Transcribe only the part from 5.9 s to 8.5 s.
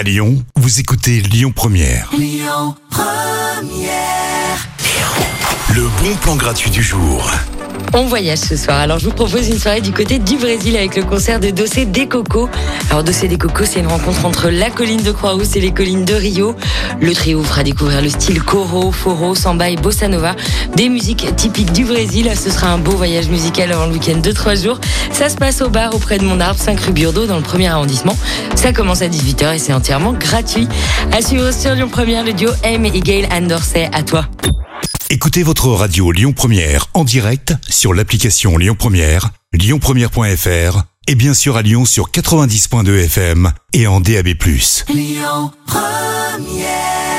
bon plan gratuit du jour. On voyage